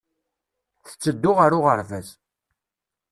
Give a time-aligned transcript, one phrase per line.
[0.85, 2.07] Tetteddu ɣer uɣerbaz.